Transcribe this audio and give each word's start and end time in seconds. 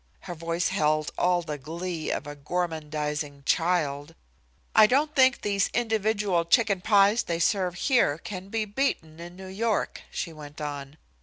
Her 0.21 0.33
voice 0.33 0.69
held 0.69 1.11
all 1.15 1.43
the 1.43 1.59
glee 1.59 2.09
of 2.09 2.25
a 2.25 2.35
gormandizing 2.35 3.43
child. 3.45 4.15
"I 4.75 4.87
don't 4.87 5.13
think 5.15 5.41
these 5.41 5.69
individual 5.75 6.43
chicken 6.43 6.81
pies 6.81 7.21
they 7.21 7.37
serve 7.37 7.75
here 7.75 8.17
can 8.17 8.49
be 8.49 8.65
beaten 8.65 9.19
in 9.19 9.35
New 9.35 9.45
York," 9.45 10.01
she 10.09 10.33
went 10.33 10.59
on. 10.59 10.97